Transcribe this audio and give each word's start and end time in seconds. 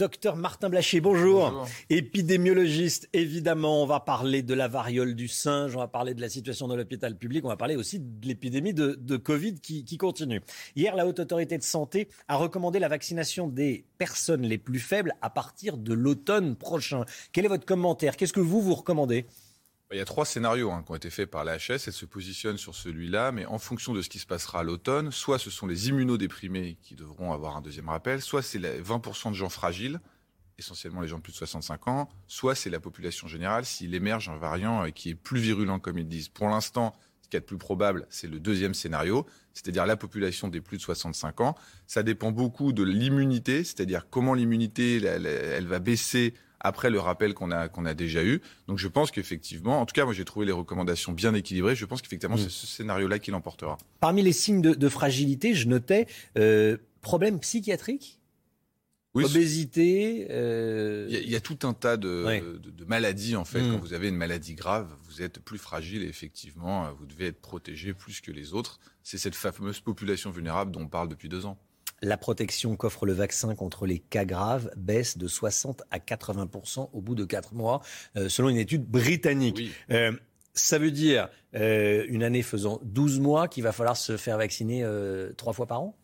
Docteur 0.00 0.34
Martin 0.34 0.70
Blachier, 0.70 1.02
bonjour. 1.02 1.68
Épidémiologiste, 1.90 3.10
évidemment, 3.12 3.82
on 3.82 3.86
va 3.86 4.00
parler 4.00 4.42
de 4.42 4.54
la 4.54 4.66
variole 4.66 5.14
du 5.14 5.28
singe, 5.28 5.76
on 5.76 5.80
va 5.80 5.88
parler 5.88 6.14
de 6.14 6.22
la 6.22 6.30
situation 6.30 6.68
dans 6.68 6.74
l'hôpital 6.74 7.18
public, 7.18 7.44
on 7.44 7.48
va 7.48 7.58
parler 7.58 7.76
aussi 7.76 8.00
de 8.00 8.26
l'épidémie 8.26 8.72
de, 8.72 8.96
de, 8.98 9.16
Covid 9.18 9.60
qui, 9.60 9.84
qui, 9.84 9.98
continue. 9.98 10.40
Hier, 10.74 10.96
la 10.96 11.06
Haute 11.06 11.20
Autorité 11.20 11.58
de 11.58 11.62
Santé 11.62 12.08
a 12.28 12.36
recommandé 12.36 12.78
la 12.78 12.88
vaccination 12.88 13.46
des 13.46 13.84
personnes 13.98 14.40
les 14.40 14.56
plus 14.56 14.78
faibles 14.78 15.12
à 15.20 15.28
partir 15.28 15.76
de 15.76 15.92
l'automne 15.92 16.56
prochain. 16.56 17.04
Quel 17.32 17.44
est 17.44 17.48
votre 17.48 17.66
commentaire? 17.66 18.16
Qu'est-ce 18.16 18.32
que 18.32 18.40
vous 18.40 18.62
vous 18.62 18.76
recommandez? 18.76 19.26
Il 19.92 19.98
y 19.98 20.00
a 20.00 20.04
trois 20.04 20.24
scénarios 20.24 20.70
hein, 20.70 20.82
qui 20.84 20.92
ont 20.92 20.94
été 20.94 21.10
faits 21.10 21.30
par 21.30 21.44
la. 21.44 21.54
Elle 21.68 21.80
se 21.80 22.04
positionne 22.04 22.56
sur 22.56 22.74
celui-là, 22.74 23.32
mais 23.32 23.44
en 23.46 23.58
fonction 23.58 23.92
de 23.92 24.02
ce 24.02 24.08
qui 24.08 24.18
se 24.18 24.26
passera 24.26 24.60
à 24.60 24.62
l'automne, 24.62 25.10
soit 25.10 25.38
ce 25.38 25.50
sont 25.50 25.66
les 25.66 25.88
immunodéprimés 25.88 26.78
qui 26.82 26.94
devront 26.94 27.32
avoir 27.32 27.56
un 27.56 27.60
deuxième 27.60 27.88
rappel, 27.88 28.22
soit 28.22 28.42
c'est 28.42 28.58
les 28.58 28.80
20% 28.80 29.30
de 29.30 29.34
gens 29.34 29.48
fragiles, 29.48 30.00
essentiellement 30.58 31.00
les 31.00 31.08
gens 31.08 31.18
de 31.18 31.22
plus 31.22 31.32
de 31.32 31.38
65 31.38 31.88
ans, 31.88 32.08
soit 32.28 32.54
c'est 32.54 32.70
la 32.70 32.78
population 32.78 33.26
générale 33.26 33.64
s'il 33.64 33.94
émerge 33.94 34.28
un 34.28 34.36
variant 34.36 34.84
euh, 34.84 34.90
qui 34.90 35.10
est 35.10 35.14
plus 35.14 35.40
virulent, 35.40 35.80
comme 35.80 35.98
ils 35.98 36.06
disent. 36.06 36.28
Pour 36.28 36.48
l'instant, 36.48 36.94
ce 37.22 37.28
qui 37.28 37.36
est 37.36 37.40
le 37.40 37.46
plus 37.46 37.58
probable, 37.58 38.06
c'est 38.10 38.28
le 38.28 38.38
deuxième 38.38 38.74
scénario, 38.74 39.26
c'est-à-dire 39.54 39.86
la 39.86 39.96
population 39.96 40.46
des 40.46 40.60
plus 40.60 40.76
de 40.76 40.82
65 40.82 41.40
ans. 41.40 41.56
Ça 41.88 42.04
dépend 42.04 42.30
beaucoup 42.30 42.72
de 42.72 42.84
l'immunité, 42.84 43.64
c'est-à-dire 43.64 44.08
comment 44.08 44.34
l'immunité 44.34 45.02
elle 45.04 45.66
va 45.66 45.80
baisser 45.80 46.34
après 46.60 46.90
le 46.90 47.00
rappel 47.00 47.34
qu'on 47.34 47.50
a, 47.50 47.68
qu'on 47.68 47.86
a 47.86 47.94
déjà 47.94 48.24
eu. 48.24 48.40
Donc 48.68 48.78
je 48.78 48.88
pense 48.88 49.10
qu'effectivement, 49.10 49.80
en 49.80 49.86
tout 49.86 49.94
cas, 49.94 50.04
moi 50.04 50.14
j'ai 50.14 50.24
trouvé 50.24 50.46
les 50.46 50.52
recommandations 50.52 51.12
bien 51.12 51.34
équilibrées. 51.34 51.74
Je 51.74 51.84
pense 51.86 52.02
qu'effectivement, 52.02 52.36
mm. 52.36 52.40
c'est 52.40 52.50
ce 52.50 52.66
scénario-là 52.66 53.18
qui 53.18 53.30
l'emportera. 53.30 53.78
Parmi 54.00 54.22
les 54.22 54.32
signes 54.32 54.60
de, 54.60 54.88
fragilité, 54.88 55.54
je 55.54 55.68
notais 55.68 56.06
euh, 56.38 56.76
problème 57.00 57.40
psychiatrique? 57.40 58.18
Oui, 59.12 59.24
Obésité. 59.24 60.28
Euh, 60.30 61.08
il, 61.10 61.28
y 61.28 61.34
a, 61.34 61.40
tout 61.40 61.58
un 61.64 61.72
tas 61.72 61.96
de, 61.96 62.60
de, 62.62 62.84
maladies 62.84 63.34
en 63.34 63.44
fait. 63.44 63.60
Mm. 63.60 63.72
Quand 63.72 63.78
vous 63.78 63.92
avez 63.92 64.08
une 64.08 64.16
maladie 64.16 64.54
grave, 64.54 64.88
vous 65.02 65.20
êtes 65.20 65.40
plus 65.40 65.58
fragile 65.58 66.04
et 66.04 66.08
effectivement, 66.08 66.92
vous 66.92 67.06
devez 67.06 67.26
être 67.26 67.40
protégé 67.40 67.92
plus 67.92 68.20
que 68.20 68.30
les 68.30 68.54
autres. 68.54 68.78
C'est 69.02 69.18
cette 69.18 69.34
fameuse 69.34 69.80
population 69.80 70.30
vulnérable 70.30 70.70
dont 70.70 70.82
on 70.82 70.88
parle 70.88 71.08
depuis 71.08 71.28
deux 71.28 71.44
ans 71.44 71.58
la 72.02 72.16
protection 72.16 72.76
qu'offre 72.76 73.06
le 73.06 73.12
vaccin 73.12 73.54
contre 73.54 73.86
les 73.86 73.98
cas 73.98 74.24
graves 74.24 74.70
baisse 74.76 75.18
de 75.18 75.28
60 75.28 75.82
à 75.90 75.98
80% 75.98 76.90
au 76.92 77.00
bout 77.00 77.14
de 77.14 77.24
4 77.24 77.54
mois, 77.54 77.82
euh, 78.16 78.28
selon 78.28 78.48
une 78.48 78.56
étude 78.56 78.84
britannique. 78.84 79.70
Euh, 79.90 80.12
ça 80.54 80.78
veut 80.78 80.90
dire 80.90 81.28
euh, 81.54 82.04
une 82.08 82.22
année 82.22 82.42
faisant 82.42 82.80
12 82.82 83.20
mois 83.20 83.48
qu'il 83.48 83.62
va 83.62 83.72
falloir 83.72 83.96
se 83.96 84.16
faire 84.16 84.38
vacciner 84.38 84.84
trois 85.36 85.52
fois 85.52 85.66
par 85.66 85.82
an? 85.82 85.96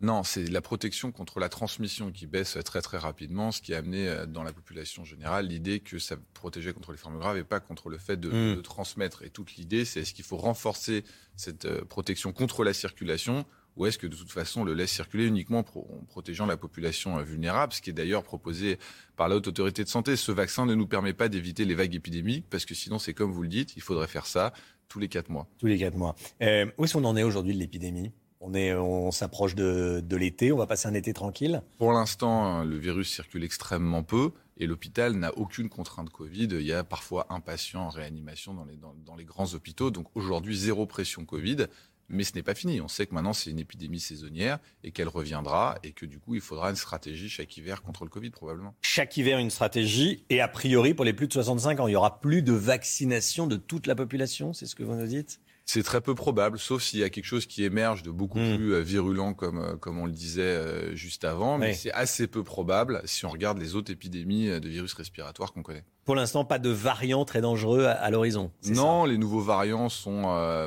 Non, 0.00 0.22
c'est 0.22 0.50
la 0.50 0.60
protection 0.60 1.12
contre 1.12 1.40
la 1.40 1.48
transmission 1.48 2.10
qui 2.10 2.26
baisse 2.26 2.58
très 2.64 2.82
très 2.82 2.98
rapidement, 2.98 3.52
ce 3.52 3.62
qui 3.62 3.74
a 3.74 3.78
amené 3.78 4.24
dans 4.28 4.42
la 4.42 4.52
population 4.52 5.04
générale 5.04 5.46
l'idée 5.46 5.80
que 5.80 5.98
ça 5.98 6.16
protégeait 6.34 6.72
contre 6.72 6.92
les 6.92 6.98
formes 6.98 7.18
graves 7.18 7.38
et 7.38 7.44
pas 7.44 7.60
contre 7.60 7.88
le 7.88 7.96
fait 7.96 8.18
de, 8.18 8.28
hmm. 8.28 8.56
de 8.56 8.60
transmettre. 8.60 9.22
Et 9.22 9.30
toute 9.30 9.54
l'idée, 9.56 9.84
c'est 9.84 10.00
est-ce 10.00 10.12
qu'il 10.12 10.24
faut 10.24 10.36
renforcer 10.36 11.04
cette 11.36 11.84
protection 11.84 12.32
contre 12.32 12.64
la 12.64 12.74
circulation 12.74 13.46
ou 13.76 13.86
est-ce 13.86 13.98
que 13.98 14.06
de 14.06 14.16
toute 14.16 14.30
façon 14.30 14.62
on 14.62 14.64
le 14.64 14.74
laisse 14.74 14.92
circuler 14.92 15.26
uniquement 15.26 15.58
en 15.60 16.04
protégeant 16.06 16.46
la 16.46 16.56
population 16.56 17.18
euh, 17.18 17.22
vulnérable, 17.22 17.72
ce 17.72 17.80
qui 17.80 17.90
est 17.90 17.94
d'ailleurs 17.94 18.22
proposé 18.22 18.78
par 19.16 19.28
la 19.28 19.36
haute 19.36 19.48
autorité 19.48 19.84
de 19.84 19.88
santé. 19.88 20.16
Ce 20.16 20.32
vaccin 20.32 20.66
ne 20.66 20.74
nous 20.74 20.86
permet 20.86 21.12
pas 21.12 21.28
d'éviter 21.28 21.64
les 21.64 21.74
vagues 21.74 21.94
épidémiques, 21.94 22.46
parce 22.50 22.64
que 22.64 22.74
sinon 22.74 22.98
c'est 22.98 23.14
comme 23.14 23.32
vous 23.32 23.42
le 23.42 23.48
dites, 23.48 23.76
il 23.76 23.82
faudrait 23.82 24.08
faire 24.08 24.26
ça 24.26 24.52
tous 24.88 24.98
les 24.98 25.08
quatre 25.08 25.28
mois. 25.28 25.48
Tous 25.58 25.66
les 25.66 25.78
quatre 25.78 25.96
mois. 25.96 26.14
Euh, 26.42 26.66
où 26.78 26.84
est-ce 26.84 26.94
qu'on 26.94 27.04
en 27.04 27.16
est 27.16 27.22
aujourd'hui 27.22 27.54
de 27.54 27.58
l'épidémie? 27.58 28.12
On, 28.40 28.52
est, 28.52 28.74
on 28.74 29.10
s'approche 29.10 29.54
de, 29.54 30.02
de 30.06 30.16
l'été, 30.16 30.52
on 30.52 30.58
va 30.58 30.66
passer 30.66 30.86
un 30.86 30.92
été 30.92 31.14
tranquille? 31.14 31.62
Pour 31.78 31.92
l'instant, 31.94 32.62
le 32.62 32.76
virus 32.76 33.10
circule 33.10 33.42
extrêmement 33.42 34.02
peu 34.02 34.32
et 34.58 34.66
l'hôpital 34.66 35.14
n'a 35.14 35.32
aucune 35.38 35.70
contrainte 35.70 36.10
Covid. 36.10 36.48
Il 36.50 36.60
y 36.60 36.72
a 36.74 36.84
parfois 36.84 37.26
un 37.30 37.40
patient 37.40 37.86
en 37.86 37.88
réanimation 37.88 38.52
dans 38.52 38.66
les, 38.66 38.76
dans, 38.76 38.94
dans 39.06 39.16
les 39.16 39.24
grands 39.24 39.54
hôpitaux. 39.54 39.90
Donc 39.90 40.08
aujourd'hui, 40.14 40.54
zéro 40.54 40.84
pression 40.84 41.24
Covid. 41.24 41.68
Mais 42.08 42.24
ce 42.24 42.34
n'est 42.34 42.42
pas 42.42 42.54
fini. 42.54 42.80
On 42.80 42.88
sait 42.88 43.06
que 43.06 43.14
maintenant, 43.14 43.32
c'est 43.32 43.50
une 43.50 43.58
épidémie 43.58 44.00
saisonnière 44.00 44.58
et 44.82 44.90
qu'elle 44.90 45.08
reviendra 45.08 45.78
et 45.82 45.92
que 45.92 46.06
du 46.06 46.18
coup, 46.18 46.34
il 46.34 46.40
faudra 46.40 46.70
une 46.70 46.76
stratégie 46.76 47.28
chaque 47.28 47.56
hiver 47.56 47.82
contre 47.82 48.04
le 48.04 48.10
Covid, 48.10 48.30
probablement. 48.30 48.74
Chaque 48.82 49.16
hiver, 49.16 49.38
une 49.38 49.50
stratégie. 49.50 50.24
Et 50.30 50.40
a 50.40 50.48
priori, 50.48 50.94
pour 50.94 51.04
les 51.04 51.12
plus 51.12 51.28
de 51.28 51.32
65 51.32 51.80
ans, 51.80 51.86
il 51.88 51.92
n'y 51.92 51.96
aura 51.96 52.20
plus 52.20 52.42
de 52.42 52.52
vaccination 52.52 53.46
de 53.46 53.56
toute 53.56 53.86
la 53.86 53.94
population. 53.94 54.52
C'est 54.52 54.66
ce 54.66 54.74
que 54.74 54.82
vous 54.82 54.94
nous 54.94 55.06
dites? 55.06 55.40
C'est 55.66 55.82
très 55.82 56.00
peu 56.00 56.14
probable, 56.14 56.58
sauf 56.58 56.82
s'il 56.82 57.00
y 57.00 57.04
a 57.04 57.10
quelque 57.10 57.24
chose 57.24 57.46
qui 57.46 57.64
émerge 57.64 58.02
de 58.02 58.10
beaucoup 58.10 58.38
hmm. 58.38 58.56
plus 58.56 58.74
euh, 58.74 58.80
virulent, 58.80 59.32
comme, 59.32 59.58
euh, 59.58 59.76
comme 59.76 59.98
on 59.98 60.06
le 60.06 60.12
disait 60.12 60.42
euh, 60.42 60.94
juste 60.94 61.24
avant. 61.24 61.56
Mais 61.56 61.72
c'est 61.72 61.92
assez 61.92 62.26
peu 62.26 62.44
probable 62.44 63.00
si 63.06 63.24
on 63.24 63.30
regarde 63.30 63.58
les 63.58 63.74
autres 63.74 63.90
épidémies 63.90 64.48
de 64.60 64.68
virus 64.68 64.92
respiratoires 64.92 65.52
qu'on 65.52 65.62
connaît. 65.62 65.84
Pour 66.04 66.16
l'instant, 66.16 66.44
pas 66.44 66.58
de 66.58 66.68
variants 66.68 67.24
très 67.24 67.40
dangereux 67.40 67.86
à, 67.86 68.10
l'horizon. 68.10 68.50
Non, 68.66 69.06
les 69.06 69.16
nouveaux 69.16 69.40
variants 69.40 69.88
sont 69.88 70.24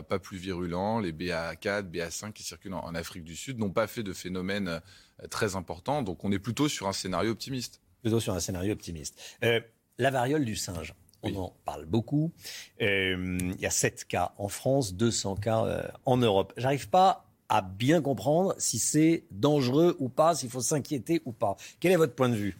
pas 0.09 0.17
plus 0.17 0.37
virulents. 0.37 0.99
Les 0.99 1.11
BA4, 1.11 1.83
BA5 1.83 2.33
qui 2.33 2.41
circulent 2.41 2.73
en, 2.73 2.95
Afrique 2.95 3.23
du 3.23 3.35
Sud 3.35 3.59
n'ont 3.59 3.69
pas 3.69 3.85
fait 3.85 4.01
de 4.01 4.13
phénomène 4.13 4.81
très 5.29 5.55
important. 5.55 6.01
Donc 6.01 6.23
on 6.25 6.31
est 6.31 6.39
plutôt 6.39 6.67
sur 6.67 6.87
un 6.87 6.93
scénario 6.93 7.31
optimiste. 7.31 7.81
Plutôt 8.01 8.19
sur 8.19 8.33
un 8.33 8.39
scénario 8.39 8.73
optimiste. 8.73 9.37
la 9.99 10.09
variole 10.09 10.43
du 10.43 10.55
singe. 10.55 10.95
On 11.23 11.35
en 11.35 11.53
parle 11.66 11.85
beaucoup. 11.85 12.31
Euh, 12.81 13.38
il 13.41 13.59
y 13.59 13.66
a 13.66 13.72
7 13.72 14.05
cas 14.05 14.33
en 14.38 14.47
France, 14.47 14.94
200 14.94 15.35
cas 15.38 15.66
euh, 15.66 15.88
en 16.05 16.17
Europe. 16.17 16.53
J'arrive 16.57 16.89
pas 16.89 17.25
à 17.50 17.61
bien 17.61 18.01
comprendre 18.01 18.53
si 18.57 18.78
c'est 18.78 19.23
dangereux 19.31 19.95
ou 20.00 20.09
pas, 20.09 20.35
s'il 20.35 20.50
faut 20.50 20.61
s'inquiéter 20.61 21.22
ou 21.25 21.31
pas. 21.31 21.56
Quel 21.79 21.91
est 21.91 21.97
votre 21.97 22.13
point 22.13 22.29
de 22.29 22.35
vue? 22.35 22.57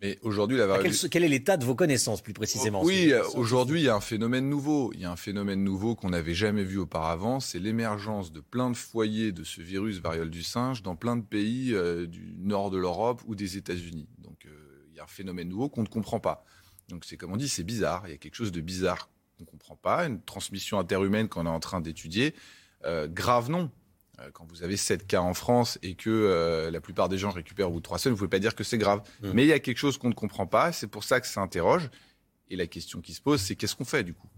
Mais 0.00 0.18
aujourd'hui, 0.22 0.58
la 0.58 0.66
variole... 0.66 0.92
quel, 1.10 1.22
est 1.22 1.28
l'état 1.28 1.56
de 1.56 1.64
vos 1.64 1.76
connaissances, 1.76 2.22
plus 2.22 2.32
précisément 2.32 2.82
Oui, 2.82 3.12
aujourd'hui, 3.36 3.82
il 3.82 3.84
y 3.84 3.88
a 3.88 3.94
un 3.94 4.00
phénomène 4.00 4.48
nouveau. 4.48 4.90
Il 4.94 5.00
y 5.00 5.04
a 5.04 5.12
un 5.12 5.16
phénomène 5.16 5.62
nouveau 5.62 5.94
qu'on 5.94 6.10
n'avait 6.10 6.34
jamais 6.34 6.64
vu 6.64 6.78
auparavant. 6.78 7.38
C'est 7.38 7.60
l'émergence 7.60 8.32
de 8.32 8.40
plein 8.40 8.70
de 8.70 8.76
foyers 8.76 9.30
de 9.30 9.44
ce 9.44 9.60
virus 9.60 9.98
variole 9.98 10.30
du 10.30 10.42
singe 10.42 10.82
dans 10.82 10.96
plein 10.96 11.16
de 11.16 11.22
pays 11.22 11.72
euh, 11.72 12.08
du 12.08 12.34
nord 12.36 12.72
de 12.72 12.78
l'Europe 12.78 13.22
ou 13.28 13.36
des 13.36 13.56
États-Unis. 13.56 14.08
Donc, 14.18 14.48
il 14.90 14.96
y 14.96 14.98
a 14.98 15.04
un 15.04 15.06
phénomène 15.06 15.48
nouveau 15.48 15.68
qu'on 15.68 15.82
ne 15.82 15.88
comprend 15.88 16.18
pas. 16.18 16.44
Donc 16.92 17.06
c'est 17.06 17.16
comme 17.16 17.32
on 17.32 17.36
dit, 17.36 17.48
c'est 17.48 17.64
bizarre. 17.64 18.02
Il 18.06 18.10
y 18.10 18.14
a 18.14 18.18
quelque 18.18 18.34
chose 18.34 18.52
de 18.52 18.60
bizarre 18.60 19.08
qu'on 19.38 19.44
ne 19.44 19.46
comprend 19.46 19.76
pas. 19.76 20.06
Une 20.06 20.20
transmission 20.20 20.78
interhumaine 20.78 21.28
qu'on 21.28 21.46
est 21.46 21.48
en 21.48 21.58
train 21.58 21.80
d'étudier. 21.80 22.34
Euh, 22.84 23.08
grave 23.08 23.50
non. 23.50 23.70
Euh, 24.20 24.30
quand 24.32 24.44
vous 24.44 24.62
avez 24.62 24.76
7 24.76 25.06
cas 25.06 25.22
en 25.22 25.32
France 25.32 25.78
et 25.82 25.94
que 25.94 26.10
euh, 26.10 26.70
la 26.70 26.82
plupart 26.82 27.08
des 27.08 27.16
gens 27.16 27.30
récupèrent 27.30 27.70
au 27.70 27.72
bout 27.72 27.78
de 27.78 27.84
3 27.84 27.98
semaines, 27.98 28.12
vous 28.12 28.24
ne 28.24 28.28
pouvez 28.28 28.36
pas 28.36 28.40
dire 28.40 28.54
que 28.54 28.62
c'est 28.62 28.76
grave. 28.76 29.00
Mmh. 29.22 29.30
Mais 29.32 29.44
il 29.44 29.48
y 29.48 29.54
a 29.54 29.58
quelque 29.58 29.78
chose 29.78 29.96
qu'on 29.96 30.10
ne 30.10 30.14
comprend 30.14 30.46
pas. 30.46 30.70
C'est 30.70 30.86
pour 30.86 31.02
ça 31.02 31.20
que 31.20 31.26
ça 31.26 31.40
interroge. 31.40 31.88
Et 32.50 32.56
la 32.56 32.66
question 32.66 33.00
qui 33.00 33.14
se 33.14 33.22
pose, 33.22 33.40
c'est 33.40 33.56
qu'est-ce 33.56 33.74
qu'on 33.74 33.86
fait 33.86 34.04
du 34.04 34.12
coup? 34.12 34.28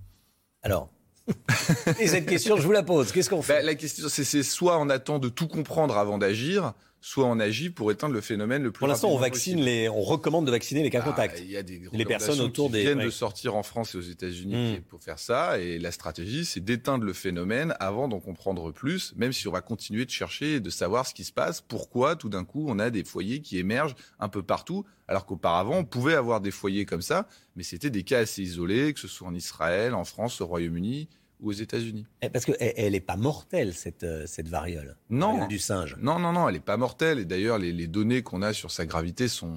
Alors, 0.62 0.90
et 1.98 2.06
cette 2.06 2.26
question, 2.26 2.56
je 2.56 2.62
vous 2.62 2.72
la 2.72 2.84
pose. 2.84 3.10
Qu'est-ce 3.10 3.30
qu'on 3.30 3.42
fait? 3.42 3.54
bah, 3.54 3.62
La 3.62 3.74
question, 3.74 4.08
c'est 4.08 4.42
soit 4.44 4.78
on 4.78 4.88
attend 4.90 5.18
de 5.18 5.28
tout 5.28 5.48
comprendre 5.48 5.96
avant 5.96 6.18
d'agir, 6.18 6.72
soit 7.04 7.26
on 7.26 7.38
agit 7.38 7.68
pour 7.68 7.92
éteindre 7.92 8.14
le 8.14 8.22
phénomène 8.22 8.62
le 8.62 8.72
plus 8.72 8.78
Pour 8.78 8.88
l'instant, 8.88 9.10
on 9.10 9.18
vaccine 9.18 9.60
les, 9.60 9.90
on 9.90 10.00
recommande 10.00 10.46
de 10.46 10.50
vacciner 10.50 10.82
les 10.82 10.88
cas 10.88 11.02
ah, 11.02 11.10
contacts. 11.10 11.38
Il 11.38 11.50
y 11.50 11.56
a 11.58 11.62
des 11.62 11.82
les 11.92 12.04
personnes 12.06 12.40
autour 12.40 12.68
qui 12.68 12.72
des 12.72 12.80
viennent 12.80 13.04
de 13.04 13.10
sortir 13.10 13.54
en 13.56 13.62
France 13.62 13.94
et 13.94 13.98
aux 13.98 14.00
États-Unis 14.00 14.78
hmm. 14.78 14.82
pour 14.84 15.02
faire 15.02 15.18
ça. 15.18 15.58
Et 15.58 15.78
la 15.78 15.92
stratégie, 15.92 16.46
c'est 16.46 16.64
d'éteindre 16.64 17.04
le 17.04 17.12
phénomène 17.12 17.74
avant 17.78 18.08
d'en 18.08 18.20
comprendre 18.20 18.72
plus, 18.72 19.12
même 19.16 19.34
si 19.34 19.46
on 19.46 19.52
va 19.52 19.60
continuer 19.60 20.06
de 20.06 20.10
chercher 20.10 20.54
et 20.54 20.60
de 20.60 20.70
savoir 20.70 21.06
ce 21.06 21.12
qui 21.12 21.24
se 21.24 21.32
passe, 21.32 21.60
pourquoi 21.60 22.16
tout 22.16 22.30
d'un 22.30 22.44
coup 22.44 22.64
on 22.68 22.78
a 22.78 22.88
des 22.88 23.04
foyers 23.04 23.42
qui 23.42 23.58
émergent 23.58 23.96
un 24.18 24.30
peu 24.30 24.42
partout, 24.42 24.86
alors 25.06 25.26
qu'auparavant 25.26 25.76
on 25.76 25.84
pouvait 25.84 26.14
avoir 26.14 26.40
des 26.40 26.50
foyers 26.50 26.86
comme 26.86 27.02
ça, 27.02 27.28
mais 27.54 27.64
c'était 27.64 27.90
des 27.90 28.02
cas 28.02 28.20
assez 28.20 28.40
isolés, 28.40 28.94
que 28.94 29.00
ce 29.00 29.08
soit 29.08 29.28
en 29.28 29.34
Israël, 29.34 29.92
en 29.92 30.04
France, 30.04 30.40
au 30.40 30.46
Royaume-Uni 30.46 31.10
aux 31.48 31.52
États-Unis. 31.52 32.06
Eh, 32.22 32.28
parce 32.28 32.44
qu'elle 32.44 32.92
n'est 32.92 33.00
pas 33.00 33.16
mortelle, 33.16 33.74
cette, 33.74 34.02
euh, 34.02 34.26
cette 34.26 34.48
variole. 34.48 34.96
Non. 35.10 35.32
Variole 35.32 35.48
du 35.48 35.58
singe. 35.58 35.96
Non, 36.00 36.18
non, 36.18 36.32
non, 36.32 36.48
elle 36.48 36.54
n'est 36.54 36.60
pas 36.60 36.76
mortelle. 36.76 37.18
Et 37.18 37.24
d'ailleurs, 37.24 37.58
les, 37.58 37.86
données 37.86 38.22
qu'on 38.22 38.42
a 38.42 38.52
sur 38.52 38.70
sa 38.70 38.86
gravité 38.86 39.28
sont. 39.28 39.52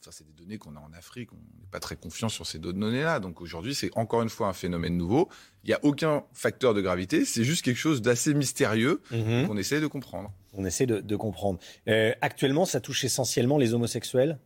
Enfin, 0.00 0.10
c'est 0.10 0.26
des 0.26 0.32
données 0.32 0.48
données 0.48 0.58
qu'on 0.58 0.76
a 0.76 0.80
en 0.80 0.92
Afrique, 0.96 1.30
on 1.32 1.36
n'est 1.36 1.70
pas 1.70 1.78
très 1.78 1.96
confiant 1.96 2.30
sur 2.30 2.46
ces 2.46 2.58
données-là. 2.58 3.20
Donc 3.20 3.40
aujourd'hui, 3.40 3.74
c'est 3.74 3.90
encore 3.96 4.22
une 4.22 4.30
fois 4.30 4.48
un 4.48 4.54
phénomène 4.54 4.96
nouveau. 4.96 5.28
Il 5.64 5.68
n'y 5.68 5.74
a 5.74 5.80
aucun 5.82 6.24
facteur 6.32 6.72
de 6.72 6.80
gravité, 6.80 7.24
c'est 7.24 7.44
juste 7.44 7.62
quelque 7.62 7.76
chose 7.76 8.00
d'assez 8.00 8.32
mystérieux 8.32 9.02
mhm. 9.10 9.46
qu'on 9.46 9.56
essaie 9.58 9.80
de 9.80 9.86
comprendre. 9.86 10.32
On 10.54 10.64
essaie 10.64 10.86
de, 10.86 11.16
comprendre. 11.16 11.58
Euh, 11.88 12.12
actuellement, 12.22 12.64
ça 12.64 12.80
touche 12.80 13.04
essentiellement 13.04 13.58
les 13.58 13.74
homosexuels? 13.74 14.38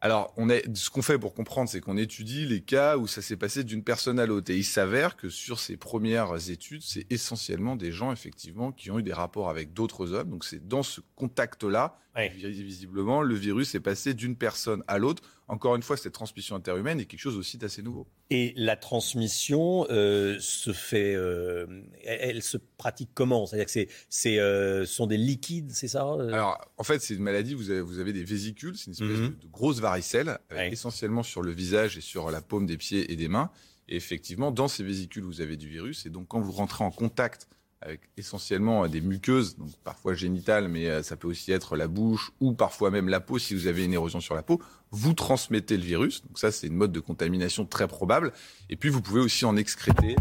Alors, 0.00 0.32
on 0.36 0.48
est, 0.48 0.64
ce 0.76 0.90
qu'on 0.90 1.02
fait 1.02 1.18
pour 1.18 1.34
comprendre, 1.34 1.68
c'est 1.68 1.80
qu'on 1.80 1.96
étudie 1.96 2.46
les 2.46 2.60
cas 2.60 2.96
où 2.96 3.08
ça 3.08 3.20
s'est 3.20 3.36
passé 3.36 3.64
d'une 3.64 3.82
personne 3.82 4.20
à 4.20 4.26
l'autre. 4.26 4.52
Et 4.52 4.56
il 4.56 4.64
s'avère 4.64 5.16
que 5.16 5.28
sur 5.28 5.58
ces 5.58 5.76
premières 5.76 6.50
études, 6.50 6.82
c'est 6.82 7.04
essentiellement 7.10 7.74
des 7.74 7.90
gens, 7.90 8.12
effectivement, 8.12 8.70
qui 8.70 8.92
ont 8.92 9.00
eu 9.00 9.02
des 9.02 9.12
rapports 9.12 9.50
avec 9.50 9.72
d'autres 9.72 10.12
hommes. 10.12 10.30
Donc, 10.30 10.44
c'est 10.44 10.66
dans 10.68 10.84
ce 10.84 11.00
contact-là, 11.16 11.98
visiblement, 12.26 13.22
le 13.22 13.34
virus 13.34 13.74
est 13.74 13.80
passé 13.80 14.14
d'une 14.14 14.36
personne 14.36 14.82
à 14.88 14.98
l'autre. 14.98 15.22
Encore 15.46 15.76
une 15.76 15.82
fois, 15.82 15.96
cette 15.96 16.12
transmission 16.12 16.56
interhumaine 16.56 17.00
est 17.00 17.06
quelque 17.06 17.20
chose 17.20 17.36
aussi 17.36 17.56
d'assez 17.56 17.82
nouveau. 17.82 18.06
Et 18.30 18.52
la 18.56 18.76
transmission 18.76 19.86
euh, 19.88 20.36
se 20.40 20.72
fait, 20.72 21.14
euh, 21.14 21.66
elle, 22.04 22.42
se 22.42 22.58
pratique 22.76 23.10
comment? 23.14 23.46
C'est-à-dire 23.46 23.66
que 23.66 23.70
c'est, 23.70 23.88
c'est, 24.10 24.38
euh, 24.38 24.84
sont 24.84 25.06
des 25.06 25.16
liquides, 25.16 25.70
c'est 25.72 25.88
ça? 25.88 26.02
Alors, 26.02 26.58
en 26.76 26.84
fait, 26.84 27.00
c'est 27.00 27.14
une 27.14 27.22
maladie. 27.22 27.54
Vous 27.54 27.70
avez, 27.70 27.80
vous 27.80 27.98
avez 27.98 28.12
des 28.12 28.24
vésicules, 28.24 28.76
c'est 28.76 28.86
une 28.86 28.92
espèce 28.92 29.08
mhm. 29.08 29.36
de, 29.40 29.46
grosse 29.50 29.80
varicelle, 29.80 30.38
essentiellement 30.50 31.22
sur 31.22 31.42
le 31.42 31.52
visage 31.52 31.96
et 31.96 32.02
sur 32.02 32.30
la 32.30 32.42
paume 32.42 32.66
des 32.66 32.76
pieds 32.76 33.10
et 33.12 33.16
des 33.16 33.28
mains. 33.28 33.50
Et 33.88 33.96
effectivement, 33.96 34.50
dans 34.50 34.68
ces 34.68 34.84
vésicules, 34.84 35.24
vous 35.24 35.40
avez 35.40 35.56
du 35.56 35.68
virus. 35.68 36.04
Et 36.04 36.10
donc, 36.10 36.28
quand 36.28 36.40
vous 36.40 36.52
rentrez 36.52 36.84
en 36.84 36.90
contact 36.90 37.48
avec 37.80 38.00
essentiellement 38.16 38.88
des 38.88 39.00
muqueuses, 39.00 39.56
donc 39.56 39.70
parfois 39.84 40.14
génitales, 40.14 40.68
mais 40.68 40.88
euh, 40.88 41.02
ça 41.02 41.16
peut 41.16 41.28
aussi 41.28 41.52
être 41.52 41.76
la 41.76 41.86
bouche 41.86 42.32
ou 42.40 42.52
parfois 42.52 42.90
même 42.90 43.08
la 43.08 43.20
peau 43.20 43.38
si 43.38 43.54
vous 43.54 43.66
avez 43.68 43.84
une 43.84 43.92
érosion 43.92 44.20
sur 44.20 44.34
la 44.34 44.42
peau, 44.42 44.60
vous 44.90 45.14
transmettez 45.14 45.76
le 45.76 45.84
virus. 45.84 46.24
Donc 46.26 46.38
ça, 46.38 46.50
c'est 46.50 46.66
une 46.66 46.74
mode 46.74 46.92
de 46.92 47.00
contamination 47.00 47.64
très 47.66 47.86
probable. 47.86 48.32
Et 48.68 48.76
puis, 48.76 48.88
vous 48.88 49.00
pouvez 49.00 49.20
aussi 49.20 49.44
en 49.44 49.56
excréter. 49.56 50.16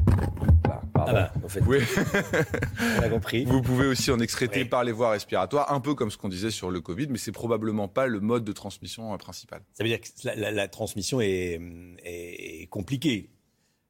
Ah 0.95 1.13
bah, 1.13 1.33
en 1.43 1.47
fait, 1.47 1.61
on 1.61 3.03
a 3.03 3.09
compris. 3.09 3.45
Vous 3.45 3.61
pouvez 3.61 3.87
aussi 3.87 4.11
en 4.11 4.19
excréter 4.19 4.65
par 4.65 4.83
les 4.83 4.91
voies 4.91 5.11
respiratoires, 5.11 5.71
un 5.71 5.79
peu 5.79 5.95
comme 5.95 6.11
ce 6.11 6.17
qu'on 6.17 6.29
disait 6.29 6.51
sur 6.51 6.69
le 6.69 6.81
Covid, 6.81 7.07
mais 7.09 7.17
c'est 7.17 7.31
probablement 7.31 7.87
pas 7.87 8.07
le 8.07 8.19
mode 8.19 8.43
de 8.43 8.51
transmission 8.51 9.13
euh, 9.13 9.17
principal. 9.17 9.61
Ça 9.73 9.83
veut 9.83 9.89
dire 9.89 10.01
que 10.01 10.07
la, 10.35 10.67
transmission 10.67 11.21
est, 11.21 11.59
est 12.03 12.67
compliquée 12.69 13.29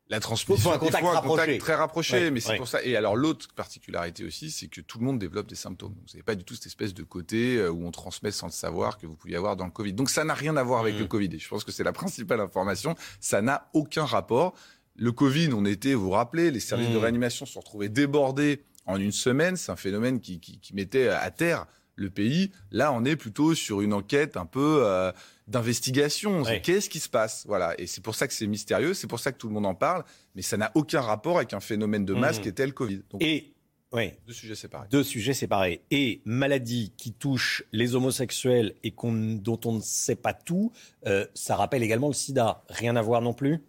la 0.09 0.19
transmission, 0.19 0.71
un 0.71 0.77
contact, 0.77 1.03
rapproché. 1.03 1.57
très 1.57 1.75
rapproché, 1.75 2.31
mais 2.31 2.39
c'est 2.39 2.55
pour 2.55 2.67
ça. 2.67 2.81
Et 2.83 2.95
alors 2.95 3.15
l'autre 3.15 3.47
particularité 3.55 4.23
aussi, 4.23 4.51
c'est 4.51 4.67
que 4.67 4.79
tout 4.79 4.99
le 4.99 5.05
monde 5.05 5.19
développe 5.19 5.47
des 5.47 5.55
symptômes. 5.55 5.93
Vous 5.93 6.13
n'avez 6.13 6.23
pas 6.23 6.35
du 6.35 6.43
tout 6.43 6.53
cette 6.53 6.67
espèce 6.67 6.93
de 6.93 7.03
côté 7.03 7.57
euh, 7.57 7.69
où 7.69 7.85
on 7.85 7.91
transmet 7.91 8.31
sans 8.31 8.47
le 8.47 8.53
savoir 8.53 8.97
que 8.97 9.05
vous 9.05 9.15
pouviez 9.15 9.35
avoir 9.35 9.55
dans 9.55 9.65
le 9.65 9.71
Covid. 9.71 9.93
Donc 9.93 10.09
ça 10.09 10.23
n'a 10.23 10.33
rien 10.33 10.55
à 10.55 10.63
voir 10.63 10.79
avec 10.79 10.95
mm. 10.95 10.99
le 10.99 11.05
Covid. 11.05 11.29
Et 11.33 11.39
je 11.39 11.47
pense 11.49 11.63
que 11.63 11.71
c'est 11.71 11.83
la 11.83 11.91
principale 11.91 12.39
information. 12.39 12.95
Ça 13.19 13.41
n'a 13.41 13.69
aucun 13.73 14.05
rapport. 14.05 14.53
Le 14.95 15.11
Covid, 15.11 15.49
on 15.53 15.65
était, 15.65 15.93
vous 15.93 16.05
vous 16.05 16.11
rappelez, 16.11 16.51
les 16.51 16.59
services 16.59 16.89
de 16.89 16.97
mm. 16.97 17.01
réanimation 17.01 17.45
se 17.45 17.53
sont 17.53 17.59
retrouvés 17.59 17.89
débordés 17.89 18.63
en 18.85 18.99
une 18.99 19.11
semaine. 19.11 19.57
C'est 19.57 19.71
un 19.71 19.75
phénomène 19.75 20.21
qui, 20.21 20.39
qui, 20.39 20.59
qui 20.59 20.73
mettait 20.73 21.09
à 21.09 21.29
terre 21.31 21.65
le 21.95 22.09
pays. 22.09 22.51
Là, 22.71 22.93
on 22.93 23.03
est 23.03 23.17
plutôt 23.17 23.55
sur 23.55 23.81
une 23.81 23.93
enquête 23.93 24.37
un 24.37 24.45
peu 24.45 24.83
euh, 24.83 25.11
d'investigation. 25.47 26.43
Qu'est-ce 26.63 26.89
qui 26.89 26.99
se 26.99 27.09
passe? 27.09 27.45
Voilà. 27.47 27.79
Et 27.79 27.87
c'est 27.87 28.01
pour 28.01 28.15
ça 28.15 28.27
que 28.27 28.33
c'est 28.33 28.47
mystérieux, 28.47 28.93
c'est 28.93 29.07
pour 29.07 29.19
ça 29.19 29.31
que 29.31 29.37
tout 29.37 29.47
le 29.47 29.53
monde 29.53 29.65
en 29.65 29.75
parle, 29.75 30.03
mais 30.35 30.41
ça 30.41 30.57
n'a 30.57 30.71
aucun 30.75 31.01
rapport 31.01 31.37
avec 31.37 31.53
un 31.53 31.59
phénomène 31.59 32.05
de 32.05 32.13
masse 32.13 32.39
mmh. 32.39 32.41
qui 32.41 32.49
était 32.49 32.65
le 32.65 32.73
Covid. 32.73 33.01
et 33.19 33.53
deux 33.91 34.33
sujets 34.33 34.55
séparés. 34.55 34.87
Deux 34.91 35.03
sujets 35.03 35.33
séparés. 35.33 35.81
Et 35.91 36.21
maladie 36.25 36.93
qui 36.97 37.13
touche 37.13 37.63
les 37.71 37.95
homosexuels 37.95 38.75
et 38.83 38.93
dont 39.01 39.59
on 39.65 39.73
ne 39.73 39.81
sait 39.81 40.15
pas 40.15 40.33
tout, 40.33 40.71
euh, 41.05 41.25
ça 41.33 41.55
rappelle 41.55 41.83
également 41.83 42.07
le 42.07 42.13
sida. 42.13 42.63
Rien 42.69 42.95
à 42.95 43.01
voir 43.01 43.21
non 43.21 43.33
plus? 43.33 43.63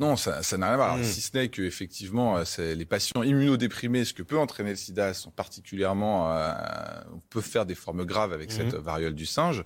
Non, 0.00 0.16
ça 0.16 0.40
n'a 0.56 0.66
rien 0.66 0.74
à 0.74 0.76
voir. 0.76 0.96
Hmm. 0.96 1.04
Si 1.04 1.20
ce 1.20 1.36
n'est 1.36 1.48
que 1.48 1.62
effectivement, 1.62 2.38
euh, 2.38 2.74
les 2.74 2.86
patients 2.86 3.22
immunodéprimés, 3.22 4.04
ce 4.04 4.14
que 4.14 4.22
peut 4.22 4.38
entraîner 4.38 4.70
le 4.70 4.76
SIDA, 4.76 5.12
sont 5.12 5.30
particulièrement, 5.30 6.32
euh, 6.32 6.52
on 7.12 7.20
peut 7.28 7.42
faire 7.42 7.66
des 7.66 7.74
formes 7.74 8.04
graves 8.04 8.32
avec 8.32 8.50
cette 8.50 8.74
hmm. 8.74 8.78
variole 8.78 9.14
du 9.14 9.26
singe. 9.26 9.62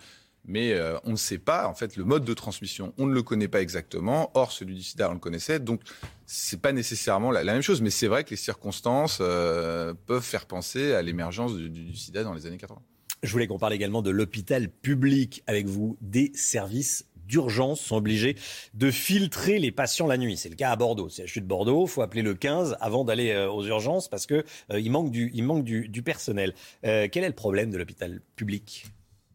Mais 0.47 0.73
euh, 0.73 0.99
on 1.05 1.13
ne 1.13 1.17
sait 1.17 1.39
pas, 1.39 1.67
en 1.69 1.75
fait, 1.75 1.97
le 1.97 2.05
mode 2.05 2.25
de 2.25 2.35
transmission, 2.35 2.93
on 2.99 3.07
ne 3.07 3.15
le 3.15 3.23
connaît 3.23 3.49
pas 3.49 3.63
exactement. 3.63 4.31
Or, 4.35 4.53
celui 4.53 4.75
du 4.75 4.83
sida, 4.83 5.11
on 5.11 5.15
le 5.15 5.19
connaissait. 5.19 5.59
Donc, 5.59 5.81
c'est 6.27 6.61
pas 6.61 6.73
nécessairement 6.73 7.31
la, 7.31 7.45
même 7.45 7.63
chose. 7.63 7.81
Mais 7.81 7.91
c'est 7.91 8.09
vrai 8.09 8.25
que 8.25 8.31
les 8.31 8.37
circonstances 8.37 9.19
peuvent 9.19 10.21
faire 10.21 10.47
penser 10.47 10.93
à 10.93 11.03
l'émergence 11.03 11.55
du, 11.55 11.95
sida 11.97 12.25
dans 12.25 12.35
les 12.35 12.47
années 12.47 12.59
80. 12.59 12.81
Je 13.23 13.33
voulais 13.33 13.47
qu'on 13.47 13.59
parle 13.59 13.73
également 13.73 14.03
de 14.03 14.11
l'hôpital 14.11 14.69
public 14.69 15.43
avec 15.47 15.67
vous, 15.67 15.97
des 16.03 16.31
services 16.35 17.07
d'urgence 17.27 17.81
sont 17.81 17.97
obligés 17.97 18.37
de 18.75 18.91
filtrer 18.91 19.59
les 19.59 19.73
patients 19.73 20.07
la 20.07 20.17
nuit. 20.17 20.37
C'est 20.37 20.49
le 20.49 20.57
cas 20.57 20.71
à 20.71 20.77
Bordeaux. 20.77 21.09
C'est 21.09 21.27
CHU 21.27 21.41
de 21.41 21.47
Bordeaux, 21.47 21.87
il 21.87 21.91
faut 21.91 22.03
appeler 22.03 22.23
le 22.23 22.35
15 22.35 22.77
avant 22.81 23.05
d'aller 23.05 23.31
euh, 23.31 23.51
aux 23.51 23.65
urgences 23.65 24.09
parce 24.09 24.27
que 24.27 24.45
euh, 24.71 24.81
il 24.81 24.91
manque 24.93 25.11
du, 25.11 26.03
personnel. 26.03 26.55
Euh, 26.85 27.09
quel 27.11 27.25
est 27.25 27.29
le 27.29 27.35
problème 27.35 27.71
de 27.71 27.79
l'hôpital 27.79 28.21
public? 28.37 28.87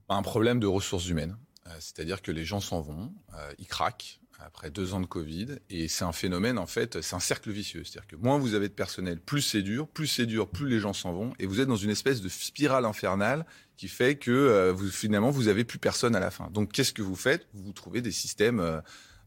Un 0.10 0.22
problème 0.22 0.60
de 0.60 0.68
ressources 0.68 1.08
humaines. 1.08 1.38
C'est-à-dire 1.80 2.22
que 2.22 2.32
les 2.32 2.46
gens 2.46 2.60
s'en 2.60 2.82
vont, 2.82 3.14
ils 3.60 3.68
craquent 3.68 4.20
après 4.40 4.70
deux 4.70 4.94
ans 4.94 5.02
de 5.02 5.06
Covid, 5.06 5.60
et 5.70 5.88
c'est 5.88 6.06
un 6.06 6.12
phénomène, 6.12 6.58
en 6.58 6.66
fait, 6.66 7.02
c'est 7.02 7.16
un 7.16 7.20
cercle 7.20 7.52
vicieux. 7.52 7.84
C'est-à-dire 7.84 8.08
que 8.08 8.16
moins 8.16 8.38
vous 8.38 8.54
avez 8.54 8.70
de 8.70 8.74
personnel, 8.74 9.20
plus 9.20 9.42
c'est 9.42 9.62
dur, 9.62 9.88
plus 9.88 10.08
c'est 10.08 10.26
dur, 10.26 10.50
plus 10.50 10.68
les 10.70 10.80
gens 10.80 10.94
s'en 10.94 11.12
vont, 11.12 11.34
et 11.40 11.46
vous 11.46 11.60
êtes 11.60 11.68
dans 11.68 11.76
une 11.76 11.90
espèce 11.90 12.22
de 12.22 12.30
spirale 12.30 12.86
infernale 12.86 13.46
qui 13.78 13.88
fait 13.88 14.16
que 14.16 14.32
euh, 14.32 14.76
finalement, 14.76 15.30
vous 15.30 15.48
avez 15.48 15.64
plus 15.64 15.80
personne 15.80 16.16
à 16.16 16.20
la 16.20 16.32
fin. 16.32 16.50
Donc, 16.52 16.72
qu'est-ce 16.72 16.94
que 16.94 17.02
vous 17.02 17.16
faites? 17.16 17.48
Vous 17.54 17.72
trouvez 17.72 18.02
des 18.02 18.12
systèmes 18.12 18.60
euh, 18.60 18.82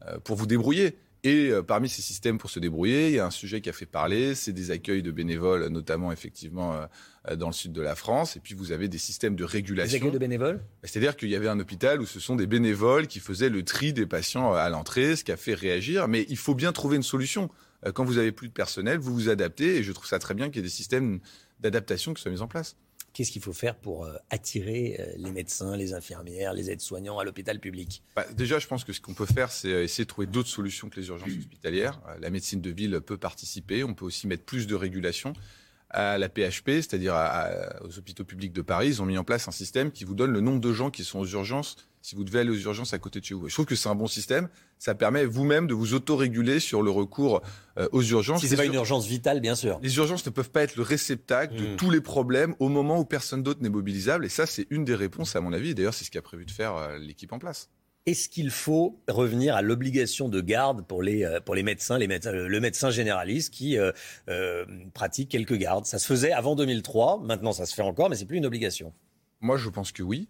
euh, 0.07 0.19
pour 0.19 0.37
vous 0.37 0.47
débrouiller. 0.47 0.99
Et 1.25 1.53
parmi 1.69 1.89
ces 1.89 2.03
systèmes 2.03 2.39
pour 2.39 2.51
se 2.51 2.59
débrouiller, 2.59 3.09
il 3.09 3.15
y 3.15 3.21
a 3.21 3.27
un 3.27 3.31
sujet 3.31 3.61
qui 3.61 3.69
a 3.71 3.73
fait 3.73 3.87
parler, 3.87 4.35
c'est 4.35 4.53
des 4.53 4.73
accueils 4.73 5.05
de 5.05 5.13
bénévoles, 5.13 5.69
notamment 5.69 6.11
effectivement 6.11 6.89
dans 7.37 7.47
le 7.47 7.53
sud 7.53 7.73
de 7.73 7.81
la 7.81 7.95
France. 7.95 8.37
Et 8.37 8.41
puis 8.41 8.55
vous 8.55 8.73
avez 8.73 8.89
des 8.89 8.99
systèmes 8.99 9.37
de 9.37 9.45
régulation. 9.45 9.93
Des 9.93 10.03
accueils 10.03 10.13
de 10.13 10.19
bénévoles? 10.19 10.61
C'est-à-dire 10.83 11.17
qu'il 11.17 11.29
y 11.29 11.37
avait 11.37 11.47
un 11.47 11.61
hôpital 11.61 12.01
où 12.01 12.07
ce 12.07 12.19
sont 12.19 12.35
des 12.35 12.49
bénévoles 12.49 13.07
qui 13.07 13.21
faisaient 13.21 13.51
le 13.51 13.65
tri 13.65 13.93
des 13.93 14.05
patients 14.05 14.53
à 14.53 14.69
l'entrée, 14.69 15.15
ce 15.15 15.23
qui 15.23 15.31
a 15.31 15.37
fait 15.37 15.55
réagir. 15.55 16.09
Mais 16.09 16.27
il 16.29 16.37
faut 16.37 16.57
bien 16.57 16.73
trouver 16.73 16.97
une 16.97 17.05
solution. 17.05 17.51
Quand 17.95 18.05
vous 18.05 18.19
avez 18.19 18.33
plus 18.33 18.49
de 18.49 18.53
personnel, 18.53 18.99
vous 18.99 19.15
vous 19.15 19.29
adaptez. 19.29 19.77
Et 19.77 19.83
je 19.85 19.93
trouve 19.93 20.09
ça 20.09 20.19
très 20.19 20.35
bien 20.35 20.49
qu'il 20.49 20.57
y 20.57 20.59
ait 20.59 20.63
des 20.63 20.69
systèmes 20.69 21.21
d'adaptation 21.61 22.15
qui 22.15 22.23
soient 22.23 22.33
mis 22.33 22.41
en 22.41 22.49
place. 22.49 22.77
Qu'est-ce 23.13 23.31
qu'il 23.31 23.43
faut 23.43 23.53
faire 23.53 23.77
pour 23.77 24.05
euh, 24.05 24.17
attirer 24.31 24.97
euh, 24.99 25.13
les 25.17 25.31
médecins, 25.31 25.77
les 25.77 25.93
infirmières, 25.93 26.55
les 26.55 26.71
aides-soignants 26.71 27.19
à 27.19 27.25
l'hôpital 27.25 27.61
public? 27.61 28.03
Bah, 28.17 28.25
Déjà, 28.33 28.59
je 28.59 28.67
pense 28.67 28.85
que 28.85 28.93
ce 28.93 29.01
qu'on 29.01 29.13
peut 29.13 29.27
faire, 29.27 29.53
c'est 29.53 29.73
euh, 29.73 29.85
essayer 29.85 30.05
de 30.05 30.09
trouver 30.09 30.27
d'autres 30.27 30.49
solutions 30.49 30.89
que 30.89 30.99
les 30.99 31.09
urgences 31.09 31.29
hospitalières. 31.29 32.01
La 32.21 32.31
médecine 32.31 32.63
de 32.63 32.71
ville 32.71 33.01
peut 33.01 33.19
participer. 33.19 33.85
On 33.85 33.95
peut 33.95 34.07
aussi 34.07 34.27
mettre 34.27 34.45
plus 34.45 34.67
de 34.67 34.75
régulation 34.75 35.35
à 35.93 36.19
la 36.19 36.29
PHP, 36.29 36.71
c'est-à-dire 36.81 37.15
aux 37.83 37.99
hôpitaux 37.99 38.25
publics 38.25 38.53
de 38.53 38.63
Paris, 38.63 38.89
ils 38.89 39.03
ont 39.03 39.07
mis 39.07 39.19
en 39.19 39.25
place 39.25 39.49
un 39.49 39.53
système 39.53 39.91
qui 39.91 40.05
vous 40.05 40.15
donne 40.15 40.33
le 40.33 40.41
nombre 40.41 40.61
de 40.61 40.73
gens 40.73 40.91
qui 40.91 41.05
sont 41.05 41.19
aux 41.19 41.27
urgences 41.27 41.77
si 42.03 42.17
vous 42.17 42.25
devez 42.25 42.41
aller 42.41 42.51
aux 42.51 42.57
urgences 42.57 42.93
à 42.93 42.99
côté 42.99 43.21
de 43.21 43.25
chez 43.25 43.35
vous. 43.35 43.49
Je 43.49 43.55
trouve 43.55 43.65
que 43.65 43.77
c'est 43.77 43.89
un 43.89 43.95
bon 43.95 44.09
système. 44.09 44.49
Ça 44.79 44.95
permet 44.95 45.25
vous-même 45.25 45.69
de 45.69 45.75
vous 45.75 45.95
autoréguler 45.95 46.59
sur 46.59 46.83
le 46.83 46.91
recours 46.91 47.41
euh, 47.79 47.89
aux 47.93 48.03
urgences. 48.03 48.41
Si 48.41 48.49
c'est 48.49 48.57
pas 48.57 48.65
une 48.65 48.75
urgence 48.75 49.07
vitale, 49.07 49.41
bien 49.41 49.55
sûr. 49.55 49.79
Les 49.83 49.97
urgences 49.97 50.27
ne 50.27 50.31
peuvent 50.31 50.51
pas 50.51 50.63
être 50.63 50.75
le 50.75 50.83
réceptacle 50.83 51.55
de 51.55 51.67
hmm. 51.69 51.77
tous 51.77 51.91
les 51.91 52.01
problèmes 52.01 52.57
au 52.59 52.69
moment 52.69 52.99
où 52.99 53.05
personne 53.05 53.45
d'autre 53.45 53.63
n'est 53.63 53.69
mobilisable. 53.69 54.27
Et 54.27 54.29
ça, 54.29 54.47
c'est 54.47 54.67
une 54.71 54.85
des 54.85 54.97
réponses, 54.97 55.37
à 55.37 55.41
mon 55.41 55.53
avis. 55.53 55.75
D'ailleurs, 55.75 55.95
c'est 55.95 56.05
ce 56.05 56.11
qu'a 56.11 56.23
prévu 56.23 56.45
de 56.45 56.51
faire 56.51 56.75
euh, 56.75 56.99
l'équipe 56.99 57.33
en 57.33 57.39
place. 57.39 57.71
Est-ce 58.05 58.29
qu'il 58.29 58.51
faut 58.51 59.01
revenir 59.09 59.55
à 59.55 59.63
l'obligation 59.63 60.29
de 60.29 60.41
garde 60.41 60.85
pour 60.85 61.05
les, 61.05 61.23
euh, 61.23 61.39
pour 61.39 61.55
les 61.55 61.63
médecins, 61.63 61.99
les 61.99 62.09
médecins 62.09 62.33
le 62.33 62.61
médecin 62.61 62.91
généraliste 62.91 63.55
qui 63.55 63.79
euh, 63.79 63.93
euh, 64.29 64.67
pratique 64.93 65.29
quelques 65.29 65.55
gardes? 65.55 65.87
Ça 65.87 66.01
se 66.01 66.07
faisait 66.07 66.33
avant 66.33 66.57
2003, 66.57 67.21
maintenant 67.23 67.53
ça 67.53 67.65
se 67.65 67.75
fait 67.75 67.83
encore, 67.83 68.11
mais 68.11 68.17
c'est 68.17 68.27
plus 68.27 68.39
une 68.39 68.47
obligation. 68.47 68.93
Moi, 69.41 69.57
je 69.57 69.69
pense 69.69 69.93
que 69.93 70.03
oui. 70.03 70.29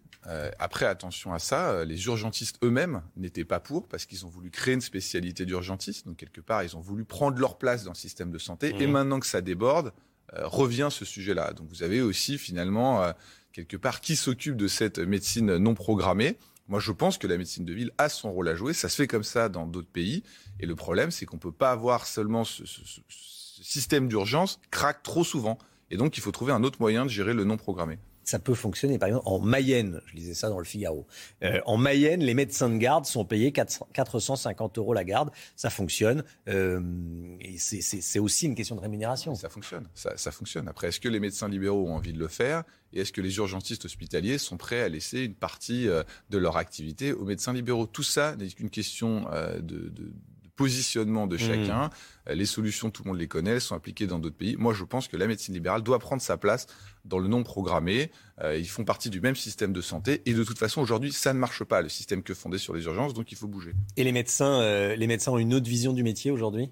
après, 0.58 0.86
attention 0.86 1.34
à 1.34 1.38
ça, 1.38 1.84
les 1.84 2.06
urgentistes 2.06 2.56
eux-mêmes 2.62 3.02
n'étaient 3.16 3.44
pas 3.44 3.60
pour 3.60 3.86
parce 3.86 4.06
qu'ils 4.06 4.24
ont 4.24 4.30
voulu 4.30 4.50
créer 4.50 4.72
une 4.72 4.80
spécialité 4.80 5.44
d'urgentiste. 5.44 6.06
Donc, 6.06 6.16
quelque 6.16 6.40
part, 6.40 6.62
ils 6.62 6.76
ont 6.78 6.80
voulu 6.80 7.04
prendre 7.04 7.38
leur 7.38 7.58
place 7.58 7.84
dans 7.84 7.90
le 7.90 7.96
système 7.96 8.30
de 8.30 8.38
santé. 8.38 8.74
Et 8.78 8.86
mmh. 8.86 8.90
maintenant 8.90 9.20
que 9.20 9.26
ça 9.26 9.42
déborde, 9.42 9.92
revient 10.32 10.88
ce 10.90 11.04
sujet-là. 11.04 11.52
Donc, 11.52 11.68
vous 11.68 11.82
avez 11.82 12.00
aussi 12.00 12.38
finalement, 12.38 13.12
quelque 13.52 13.76
part, 13.76 14.00
qui 14.00 14.16
s'occupe 14.16 14.56
de 14.56 14.66
cette 14.66 14.98
médecine 14.98 15.58
non 15.58 15.74
programmée? 15.74 16.38
Moi, 16.72 16.80
je 16.80 16.90
pense 16.90 17.18
que 17.18 17.26
la 17.26 17.36
médecine 17.36 17.66
de 17.66 17.74
ville 17.74 17.90
a 17.98 18.08
son 18.08 18.32
rôle 18.32 18.48
à 18.48 18.54
jouer. 18.54 18.72
Ça 18.72 18.88
se 18.88 18.96
fait 18.96 19.06
comme 19.06 19.24
ça 19.24 19.50
dans 19.50 19.66
d'autres 19.66 19.90
pays. 19.92 20.22
Et 20.58 20.64
le 20.64 20.74
problème, 20.74 21.10
c'est 21.10 21.26
qu'on 21.26 21.36
ne 21.36 21.40
peut 21.42 21.52
pas 21.52 21.70
avoir 21.70 22.06
seulement 22.06 22.44
ce, 22.44 22.64
système 23.60 24.08
d'urgence 24.08 24.58
craque 24.70 25.02
trop 25.02 25.22
souvent. 25.22 25.58
Et 25.90 25.98
donc, 25.98 26.16
il 26.16 26.22
faut 26.22 26.32
trouver 26.32 26.54
un 26.54 26.64
autre 26.64 26.78
moyen 26.80 27.04
de 27.04 27.10
gérer 27.10 27.34
le 27.34 27.44
non 27.44 27.58
programmé. 27.58 27.98
Ça 28.24 28.38
peut 28.38 28.54
fonctionner. 28.54 28.98
Par 28.98 29.08
exemple, 29.08 29.26
en 29.26 29.40
Mayenne, 29.40 30.00
je 30.06 30.14
lisais 30.14 30.34
ça 30.34 30.48
dans 30.48 30.58
le 30.58 30.64
Figaro, 30.64 31.06
euh, 31.42 31.60
en 31.66 31.76
Mayenne, 31.76 32.22
les 32.22 32.34
médecins 32.34 32.68
de 32.68 32.76
garde 32.76 33.04
sont 33.04 33.24
payés 33.24 33.52
450 33.52 34.78
euros 34.78 34.94
la 34.94 35.04
garde. 35.04 35.30
Ça 35.56 35.70
fonctionne. 35.70 36.24
Euh, 36.48 36.80
c'est 37.56 38.18
aussi 38.18 38.46
une 38.46 38.54
question 38.54 38.76
de 38.76 38.80
rémunération. 38.80 39.34
Ça 39.34 39.48
fonctionne. 39.48 39.88
Ça, 39.94 40.30
fonctionne. 40.30 40.68
Après, 40.68 40.88
est-ce 40.88 41.00
que 41.00 41.08
les 41.08 41.20
médecins 41.20 41.48
libéraux 41.48 41.88
ont 41.88 41.94
envie 41.94 42.12
de 42.12 42.18
le 42.18 42.28
faire 42.28 42.64
Et 42.92 43.00
est-ce 43.00 43.12
que 43.12 43.20
les 43.20 43.36
urgentistes 43.36 43.84
hospitaliers 43.84 44.38
sont 44.38 44.56
prêts 44.56 44.80
à 44.80 44.88
laisser 44.88 45.24
une 45.24 45.34
partie 45.34 45.88
euh, 45.88 46.02
de 46.30 46.38
leur 46.38 46.56
activité 46.56 47.12
aux 47.12 47.24
médecins 47.24 47.52
libéraux? 47.52 47.86
Tout 47.86 48.02
ça 48.02 48.36
n'est 48.36 48.48
qu'une 48.48 48.70
question 48.70 49.26
de 49.60 49.92
positionnement 50.56 51.26
de 51.26 51.36
mmh. 51.36 51.38
chacun. 51.38 51.90
Euh, 52.28 52.34
les 52.34 52.46
solutions, 52.46 52.90
tout 52.90 53.02
le 53.04 53.08
monde 53.08 53.18
les 53.18 53.28
connaît, 53.28 53.52
elles 53.52 53.60
sont 53.60 53.74
appliquées 53.74 54.06
dans 54.06 54.18
d'autres 54.18 54.36
pays. 54.36 54.56
Moi, 54.56 54.74
je 54.74 54.84
pense 54.84 55.08
que 55.08 55.16
la 55.16 55.26
médecine 55.26 55.54
libérale 55.54 55.82
doit 55.82 55.98
prendre 55.98 56.22
sa 56.22 56.36
place 56.36 56.66
dans 57.04 57.18
le 57.18 57.28
non 57.28 57.42
programmé. 57.42 58.10
Euh, 58.42 58.56
ils 58.56 58.68
font 58.68 58.84
partie 58.84 59.10
du 59.10 59.20
même 59.20 59.36
système 59.36 59.72
de 59.72 59.80
santé. 59.80 60.22
Et 60.26 60.34
de 60.34 60.44
toute 60.44 60.58
façon, 60.58 60.80
aujourd'hui, 60.80 61.12
ça 61.12 61.32
ne 61.32 61.38
marche 61.38 61.64
pas, 61.64 61.82
le 61.82 61.88
système 61.88 62.22
que 62.22 62.34
fondé 62.34 62.58
sur 62.58 62.74
les 62.74 62.84
urgences, 62.84 63.14
donc 63.14 63.32
il 63.32 63.38
faut 63.38 63.48
bouger. 63.48 63.72
Et 63.96 64.04
les 64.04 64.12
médecins, 64.12 64.60
euh, 64.60 64.96
les 64.96 65.06
médecins 65.06 65.32
ont 65.32 65.38
une 65.38 65.54
autre 65.54 65.68
vision 65.68 65.92
du 65.92 66.02
métier 66.02 66.30
aujourd'hui? 66.30 66.70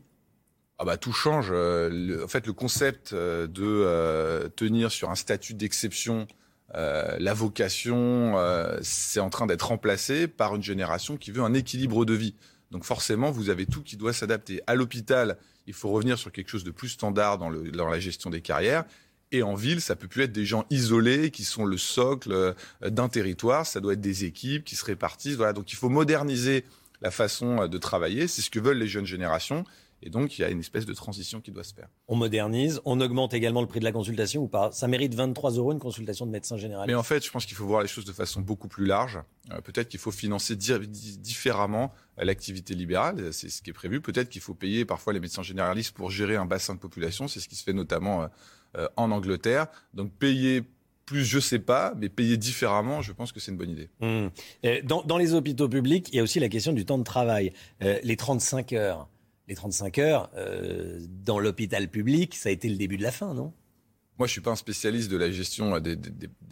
Ah 0.79 0.87
bah 0.87 0.97
tout 0.97 1.13
change. 1.13 1.51
en 1.51 2.29
fait, 2.29 2.47
le 2.47 2.53
concept 2.55 3.13
de 3.13 4.51
tenir 4.57 4.91
sur 4.91 5.11
un 5.11 5.15
statut 5.15 5.53
d'exception 5.53 6.27
la 6.73 7.35
vocation, 7.35 8.35
c'est 8.81 9.21
en 9.21 9.29
train 9.29 9.45
d'être 9.45 9.69
remplacé 9.69 10.27
par 10.27 10.57
une 10.57 10.63
génération 10.63 11.19
qui 11.19 11.33
veut 11.33 11.43
un 11.43 11.53
équilibre 11.53 12.07
de 12.07 12.15
vie. 12.15 12.35
Donc 12.71 12.85
forcément, 12.85 13.31
vous 13.31 13.50
avez 13.50 13.67
tout 13.67 13.83
qui 13.83 13.97
doit 13.97 14.12
s'adapter. 14.12 14.61
À 14.67 14.75
l'hôpital, 14.75 15.39
il 15.67 15.75
faut 15.75 15.91
revenir 15.91 16.19
sur 16.19 16.31
quelque 16.31 16.49
chose 16.49 16.65
de 16.65 16.71
plus 16.71 16.89
standard 16.89 17.39
dans, 17.39 17.50
la 17.50 18.00
gestion 18.00 18.31
des 18.31 18.41
carrières. 18.41 18.85
Et 19.33 19.43
en 19.43 19.55
ville, 19.55 19.81
ça 19.81 19.95
peut 19.97 20.09
plus 20.09 20.25
être 20.25 20.33
des 20.33 20.45
gens 20.45 20.67
isolés 20.71 21.31
qui 21.31 21.45
sont 21.45 21.65
le 21.65 21.77
socle 21.77 22.33
euh, 22.33 22.53
d'un 22.83 23.09
territoire. 23.09 23.65
Ça 23.65 23.81
doit 23.81 23.93
être 23.93 24.00
des 24.00 24.25
équipes 24.25 24.65
qui 24.65 24.75
se 24.75 24.85
répartissent. 24.85 25.37
Donc 25.37 25.73
il 25.73 25.77
faut 25.77 25.89
moderniser 25.89 26.65
la 27.00 27.11
façon 27.11 27.62
euh, 27.62 27.69
de 27.69 27.79
travailler. 27.79 28.27
C'est 28.27 28.43
ce 28.43 28.50
que 28.50 28.59
veulent 28.59 28.79
les 28.79 28.89
jeunes 28.89 29.07
générations. 29.07 29.65
Et 30.02 30.09
donc, 30.09 30.38
il 30.38 30.42
y 30.42 30.45
a 30.45 30.49
une 30.49 30.61
espèce 30.61 30.87
de 30.87 30.95
transition 30.95 31.40
qui 31.40 31.50
doit 31.50 31.64
se 31.64 31.75
faire. 31.75 31.88
On 32.09 32.16
modernise, 32.16 32.80
on 32.85 33.00
augmente 33.00 33.35
également 33.35 33.61
le 33.61 33.66
prix 33.66 33.80
de 33.80 33.85
la 33.85 33.92
consultation 33.92 34.42
ou 34.42 34.49
pas 34.49 34.73
Ça 34.73 34.88
mérite 34.88 35.14
23 35.14 35.52
euros 35.52 35.73
une 35.73 35.78
consultation 35.78 36.25
de 36.26 36.30
médecin 36.30 36.57
général 36.57 36.87
Mais 36.87 36.95
en 36.95 37.02
fait, 37.02 37.25
je 37.25 37.30
pense 37.30 37.45
qu'il 37.45 37.57
faut 37.57 37.66
voir 37.66 37.83
les 37.83 37.88
choses 37.88 38.07
de 38.07 38.12
façon 38.12 38.40
beaucoup 38.40 38.69
plus 38.69 38.87
large. 38.87 39.19
Euh, 39.50 39.61
peut-être 39.61 39.88
qu'il 39.88 40.00
faut 40.00 40.11
financer 40.11 40.57
différemment 40.57 41.92
euh, 42.19 42.25
l'activité 42.25 42.75
libérale, 42.75 43.33
c'est 43.33 43.50
ce 43.50 43.61
qui 43.61 43.71
est 43.71 43.75
prévu. 43.75 44.00
Peut-être 44.00 44.30
qu'il 44.30 44.40
faut 44.40 44.54
payer 44.54 44.85
parfois 44.85 45.12
les 45.12 45.21
médecins 45.21 45.42
généralistes 45.42 45.95
pour 45.95 46.11
gérer 46.11 46.37
un 46.37 46.47
bassin 46.47 46.75
de 46.75 46.80
population, 46.80 47.28
c'est 47.28 47.40
ce 47.40 47.49
qui 47.49 47.57
se 47.57 47.64
fait 47.64 47.75
notamment 47.75 48.28
euh, 48.76 48.88
en 48.97 49.11
Angleterre. 49.11 49.66
Donc 49.92 50.12
payer 50.12 50.62
plus, 51.04 51.25
je 51.25 51.40
sais 51.40 51.59
pas, 51.59 51.92
mais 51.99 52.09
payer 52.09 52.37
différemment, 52.37 53.02
je 53.02 53.12
pense 53.12 53.33
que 53.33 53.40
c'est 53.40 53.50
une 53.50 53.59
bonne 53.59 53.71
idée. 53.71 53.90
Mmh. 54.00 54.28
Dans, 54.85 55.02
dans, 55.02 55.19
les 55.19 55.35
hôpitaux 55.35 55.69
publics, 55.69 56.09
il 56.12 56.16
y 56.16 56.21
a 56.21 56.23
aussi 56.23 56.38
la 56.38 56.49
question 56.49 56.73
du 56.73 56.85
temps 56.85 56.99
de 56.99 57.04
travail, 57.04 57.52
les 57.80 58.16
35 58.16 58.73
heures 58.75 59.09
les 59.50 59.57
35 59.57 59.99
heures 59.99 60.30
euh, 60.37 61.00
dans 61.09 61.40
l'hôpital 61.40 61.88
public, 61.88 62.37
ça 62.37 62.50
a 62.50 62.52
été 62.52 62.69
le 62.69 62.76
début 62.76 62.97
de 62.97 63.02
la 63.02 63.11
fin, 63.11 63.35
non? 63.35 63.52
Moi, 64.16 64.28
je 64.28 64.33
suis 64.33 64.40
pas 64.40 64.52
un 64.52 64.57
spécialiste 64.57 65.11
de 65.11 65.16
la 65.16 65.30
gestion 65.30 65.80
des, 65.80 65.97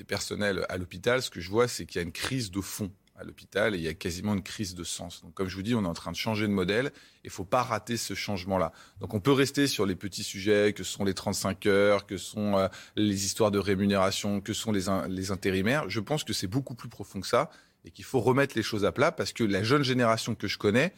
personnels 0.07 0.67
à 0.69 0.79
l'hôpital. 0.79 1.23
Ce 1.23 1.31
que 1.31 1.41
je 1.41 1.49
vois, 1.49 1.69
c'est 1.69 1.87
qu'il 1.87 2.01
y 2.01 2.03
a 2.03 2.03
une 2.03 2.13
crise 2.13 2.51
de 2.51 2.61
fond 2.61 2.91
à 3.15 3.25
l'hôpital 3.25 3.75
et 3.75 3.79
il 3.79 3.85
y 3.85 3.89
a 3.89 3.95
quasiment 3.95 4.35
une 4.35 4.43
crise 4.43 4.75
de 4.75 4.83
sens. 4.85 5.23
Donc, 5.23 5.35
comme 5.35 5.49
je 5.49 5.55
vous 5.55 5.63
dis, 5.63 5.75
on 5.75 5.85
est 5.85 5.89
en 5.89 5.95
train 5.95 6.11
de 6.11 6.17
changer 6.17 6.49
de 6.49 6.53
modèle. 6.53 6.91
Il 7.23 7.31
faut 7.31 7.45
pas 7.45 7.63
rater 7.63 7.97
ce 7.97 8.15
changement-là. 8.15 8.73
Donc, 9.01 9.15
on 9.15 9.21
peut 9.21 9.33
rester 9.33 9.69
sur 9.69 9.87
les 9.87 9.95
petits 9.95 10.25
sujets 10.25 10.73
que 10.73 10.83
sont 10.83 11.05
les 11.05 11.15
35 11.15 11.67
heures, 11.67 12.07
que 12.07 12.17
sont 12.17 12.57
euh, 12.57 12.69
les 12.97 13.27
histoires 13.27 13.51
de 13.51 13.59
rémunération, 13.59 14.41
que 14.41 14.55
sont 14.55 14.73
les, 14.73 14.87
les 15.09 15.31
intérimaires. 15.31 15.89
Je 15.89 16.01
pense 16.01 16.25
que 16.25 16.33
c'est 16.33 16.49
beaucoup 16.49 16.75
plus 16.75 16.89
profond 16.89 17.21
que 17.21 17.29
ça 17.29 17.51
et 17.85 17.91
qu'il 17.93 18.05
faut 18.05 18.21
remettre 18.21 18.57
les 18.57 18.63
choses 18.65 18.85
à 18.85 18.91
plat 18.91 19.13
parce 19.13 19.33
que 19.33 19.45
la 19.45 19.63
jeune 19.63 19.85
génération 19.85 20.35
que 20.35 20.49
je 20.49 20.59
connais, 20.59 20.95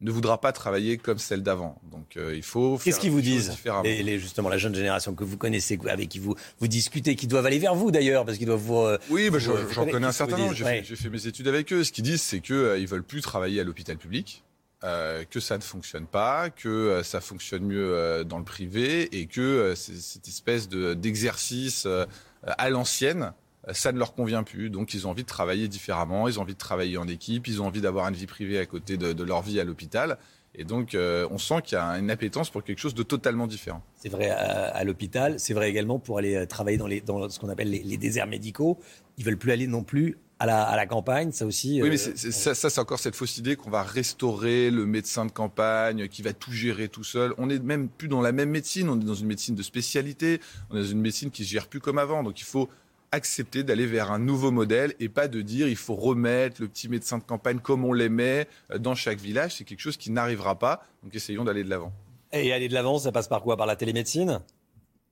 ne 0.00 0.10
voudra 0.10 0.40
pas 0.40 0.52
travailler 0.52 0.98
comme 0.98 1.18
celle 1.18 1.42
d'avant. 1.42 1.80
Donc 1.90 2.16
euh, 2.16 2.34
il 2.34 2.42
faut. 2.42 2.78
Qu'est-ce 2.78 3.00
qu'ils 3.00 3.10
vous 3.10 3.20
disent 3.20 3.52
les, 3.84 4.18
justement 4.18 4.48
la 4.48 4.58
jeune 4.58 4.74
génération 4.74 5.14
que 5.14 5.24
vous 5.24 5.36
connaissez, 5.36 5.78
avec 5.88 6.08
qui 6.08 6.18
vous 6.18 6.34
vous 6.58 6.68
discutez, 6.68 7.16
qui 7.16 7.26
doivent 7.26 7.46
aller 7.46 7.58
vers 7.58 7.74
vous 7.74 7.90
d'ailleurs, 7.90 8.24
parce 8.24 8.38
qu'ils 8.38 8.46
doivent 8.46 8.60
vous. 8.60 8.78
Euh, 8.78 8.98
oui, 9.10 9.30
bah, 9.30 9.38
j'en 9.38 9.86
connais 9.86 10.06
un 10.06 10.12
certain 10.12 10.36
nombre. 10.36 10.54
J'ai 10.54 10.82
fait, 10.96 11.08
mes 11.10 11.26
études 11.26 11.48
avec 11.48 11.72
eux. 11.72 11.84
Ce 11.84 11.92
qu'ils 11.92 12.04
disent, 12.04 12.22
c'est 12.22 12.40
qu'ils 12.40 12.54
euh, 12.56 12.78
ils 12.78 12.86
veulent 12.86 13.04
plus 13.04 13.20
travailler 13.20 13.60
à 13.60 13.64
l'hôpital 13.64 13.96
public. 13.96 14.42
que 14.82 15.40
ça 15.40 15.56
ne 15.56 15.62
fonctionne 15.62 16.06
pas, 16.06 16.50
que 16.50 17.00
ça 17.04 17.20
fonctionne 17.20 17.64
mieux 17.64 18.24
dans 18.24 18.38
le 18.38 18.44
privé 18.44 19.16
et 19.18 19.26
que 19.26 19.74
cette 19.76 20.28
espèce 20.28 20.68
d'exercice 20.68 21.86
à 22.42 22.70
l'ancienne 22.70 23.32
ça 23.72 23.92
ne 23.92 23.98
leur 23.98 24.14
convient 24.14 24.42
plus. 24.42 24.70
Donc, 24.70 24.94
ils 24.94 25.06
ont 25.06 25.10
envie 25.10 25.22
de 25.22 25.28
travailler 25.28 25.68
différemment, 25.68 26.28
ils 26.28 26.38
ont 26.38 26.42
envie 26.42 26.54
de 26.54 26.58
travailler 26.58 26.98
en 26.98 27.08
équipe, 27.08 27.46
ils 27.46 27.62
ont 27.62 27.66
envie 27.66 27.80
d'avoir 27.80 28.08
une 28.08 28.14
vie 28.14 28.26
privée 28.26 28.58
à 28.58 28.66
côté 28.66 28.96
de, 28.96 29.22
leur 29.22 29.42
vie 29.42 29.60
à 29.60 29.64
l'hôpital. 29.64 30.18
Et 30.56 30.64
donc, 30.64 30.94
euh, 30.94 31.26
on 31.30 31.38
sent 31.38 31.62
qu'il 31.64 31.76
y 31.76 31.80
a 31.80 31.84
une 31.98 32.10
appétence 32.10 32.48
pour 32.48 32.62
quelque 32.62 32.78
chose 32.78 32.94
de 32.94 33.02
totalement 33.02 33.46
différent. 33.46 33.82
C'est 33.96 34.08
vrai 34.08 34.30
à, 34.30 34.84
l'hôpital, 34.84 35.40
c'est 35.40 35.54
vrai 35.54 35.68
également 35.68 35.98
pour 35.98 36.18
aller 36.18 36.36
euh, 36.36 36.46
travailler 36.46 36.76
dans, 36.76 36.86
les, 36.86 37.00
dans 37.00 37.28
ce 37.28 37.40
qu'on 37.40 37.48
appelle 37.48 37.70
les, 37.70 37.96
déserts 37.96 38.28
médicaux. 38.28 38.78
Ils 39.18 39.24
veulent 39.24 39.38
plus 39.38 39.50
aller 39.50 39.66
non 39.66 39.82
plus 39.82 40.16
à 40.38 40.46
la, 40.46 40.62
à 40.62 40.76
la 40.76 40.86
campagne, 40.86 41.32
ça 41.32 41.44
aussi. 41.44 41.82
Oui, 41.82 41.90
mais 41.90 42.00
euh, 42.08 42.30
ça, 42.30 42.54
ça 42.54 42.70
c'est 42.70 42.80
encore 42.80 43.00
cette 43.00 43.16
fausse 43.16 43.36
idée 43.38 43.56
qu'on 43.56 43.70
va 43.70 43.82
restaurer 43.82 44.70
le 44.70 44.86
médecin 44.86 45.26
de 45.26 45.32
campagne, 45.32 46.06
qui 46.06 46.22
va 46.22 46.32
tout 46.32 46.52
gérer 46.52 46.88
tout 46.88 47.04
seul. 47.04 47.34
On 47.36 47.46
n'est 47.46 47.58
même 47.58 47.88
plus 47.88 48.06
dans 48.06 48.20
la 48.20 48.30
même 48.30 48.50
médecine, 48.50 48.88
on 48.88 49.00
est 49.00 49.04
dans 49.04 49.14
une 49.14 49.26
médecine 49.26 49.56
de 49.56 49.62
spécialité, 49.62 50.40
on 50.70 50.76
est 50.76 50.82
dans 50.82 50.88
une 50.88 51.00
médecine 51.00 51.32
qui 51.32 51.44
se 51.44 51.50
gère 51.50 51.66
plus 51.66 51.80
comme 51.80 51.98
avant. 51.98 52.22
Donc, 52.22 52.40
il 52.40 52.44
faut 52.44 52.68
accepter 53.14 53.62
d'aller 53.62 53.86
vers 53.86 54.10
un 54.10 54.18
nouveau 54.18 54.50
modèle 54.50 54.94
et 54.98 55.08
pas 55.08 55.28
de 55.28 55.40
dire 55.40 55.68
il 55.68 55.76
faut 55.76 55.94
remettre 55.94 56.60
le 56.60 56.68
petit 56.68 56.88
médecin 56.88 57.18
de 57.18 57.22
campagne 57.22 57.60
comme 57.60 57.84
on 57.84 57.92
l'aimait 57.92 58.48
euh, 58.70 58.78
dans 58.78 58.94
chaque 58.94 59.20
village. 59.20 59.56
C'est 59.56 59.64
quelque 59.64 59.80
chose 59.80 59.96
qui 59.96 60.10
n'arrivera 60.10 60.58
pas. 60.58 60.84
Donc 61.02 61.14
essayons 61.14 61.44
d'aller 61.44 61.64
de 61.64 61.70
l'avant. 61.70 61.92
Et 62.32 62.52
aller 62.52 62.68
de 62.68 62.74
l'avant, 62.74 62.98
ça 62.98 63.12
passe 63.12 63.28
par 63.28 63.42
quoi? 63.42 63.56
Par 63.56 63.66
la 63.66 63.76
télémédecine? 63.76 64.40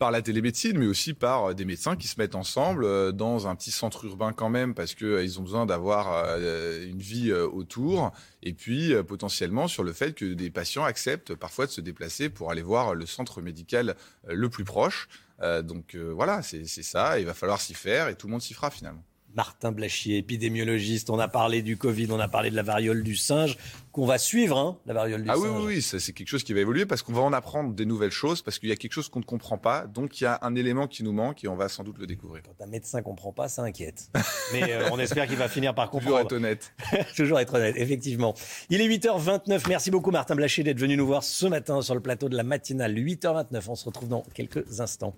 Par 0.00 0.10
la 0.10 0.20
télémédecine, 0.20 0.76
mais 0.76 0.86
aussi 0.86 1.14
par 1.14 1.50
euh, 1.50 1.54
des 1.54 1.64
médecins 1.64 1.94
qui 1.94 2.08
se 2.08 2.18
mettent 2.18 2.34
ensemble 2.34 2.84
euh, 2.84 3.12
dans 3.12 3.46
un 3.46 3.54
petit 3.54 3.70
centre 3.70 4.04
urbain 4.04 4.32
quand 4.32 4.50
même, 4.50 4.74
parce 4.74 4.96
qu'ils 4.96 5.38
ont 5.38 5.42
besoin 5.42 5.64
d'avoir 5.64 6.36
une 6.40 6.98
vie 6.98 7.32
autour, 7.32 8.10
et 8.42 8.52
puis 8.52 8.94
potentiellement 9.06 9.68
sur 9.68 9.84
le 9.84 9.92
fait 9.92 10.12
que 10.12 10.24
des 10.24 10.50
patients 10.50 10.82
acceptent 10.82 11.36
parfois 11.36 11.66
de 11.66 11.70
se 11.70 11.80
déplacer 11.80 12.28
pour 12.30 12.50
aller 12.50 12.62
voir 12.62 12.96
le 12.96 13.06
centre 13.06 13.40
médical 13.40 13.94
le 14.26 14.48
plus 14.48 14.64
proche. 14.64 15.08
Euh, 15.42 15.62
donc 15.62 15.94
euh, 15.94 16.12
voilà, 16.12 16.42
c'est 16.42 16.64
ça. 16.66 17.18
Il 17.18 17.26
va 17.26 17.34
falloir 17.34 17.60
s'y 17.60 17.74
faire 17.74 18.08
et 18.08 18.16
tout 18.16 18.26
le 18.26 18.32
monde 18.32 18.42
s'y 18.42 18.54
fera 18.54 18.70
finalement. 18.70 19.04
Martin 19.34 19.72
Blachier, 19.72 20.18
épidémiologiste. 20.18 21.10
On 21.10 21.18
a 21.18 21.28
parlé 21.28 21.62
du 21.62 21.76
Covid, 21.76 22.08
on 22.10 22.20
a 22.20 22.28
parlé 22.28 22.50
de 22.50 22.56
la 22.56 22.62
variole 22.62 23.02
du 23.02 23.16
singe, 23.16 23.56
qu'on 23.92 24.06
va 24.06 24.18
suivre, 24.18 24.58
hein, 24.58 24.78
la 24.86 24.94
variole 24.94 25.22
du 25.22 25.30
ah 25.30 25.34
singe. 25.34 25.44
Ah 25.46 25.60
oui, 25.60 25.74
oui, 25.76 25.82
c'est 25.82 26.12
quelque 26.12 26.28
chose 26.28 26.44
qui 26.44 26.52
va 26.52 26.60
évoluer 26.60 26.86
parce 26.86 27.02
qu'on 27.02 27.12
va 27.12 27.22
en 27.22 27.32
apprendre 27.32 27.74
des 27.74 27.86
nouvelles 27.86 28.10
choses, 28.10 28.42
parce 28.42 28.58
qu'il 28.58 28.68
y 28.68 28.72
a 28.72 28.76
quelque 28.76 28.92
chose 28.92 29.08
qu'on 29.08 29.20
ne 29.20 29.24
comprend 29.24 29.58
pas. 29.58 29.86
Donc 29.86 30.20
il 30.20 30.24
y 30.24 30.26
a 30.26 30.38
un 30.42 30.54
élément 30.54 30.86
qui 30.86 31.02
nous 31.02 31.12
manque 31.12 31.44
et 31.44 31.48
on 31.48 31.56
va 31.56 31.68
sans 31.68 31.84
doute 31.84 31.98
le 31.98 32.06
découvrir. 32.06 32.42
Quand 32.42 32.64
un 32.64 32.68
médecin 32.68 32.98
ne 32.98 33.02
comprend 33.02 33.32
pas, 33.32 33.48
ça 33.48 33.62
inquiète. 33.62 34.10
Mais 34.52 34.72
euh, 34.72 34.88
on 34.92 34.98
espère 34.98 35.26
qu'il 35.26 35.36
va 35.36 35.48
finir 35.48 35.74
par 35.74 35.90
comprendre. 35.90 36.02
Toujours 36.02 36.20
être 36.20 36.32
honnête. 36.32 36.74
Toujours 37.16 37.40
être 37.40 37.54
honnête, 37.54 37.76
effectivement. 37.76 38.34
Il 38.70 38.80
est 38.80 38.88
8h29. 38.88 39.62
Merci 39.68 39.90
beaucoup, 39.90 40.10
Martin 40.10 40.34
Blachier, 40.34 40.64
d'être 40.64 40.80
venu 40.80 40.96
nous 40.96 41.06
voir 41.06 41.22
ce 41.22 41.46
matin 41.46 41.80
sur 41.82 41.94
le 41.94 42.00
plateau 42.00 42.28
de 42.28 42.36
la 42.36 42.42
matinale. 42.42 42.94
8h29. 42.94 43.62
On 43.68 43.74
se 43.74 43.84
retrouve 43.84 44.08
dans 44.08 44.22
quelques 44.34 44.80
instants. 44.80 45.14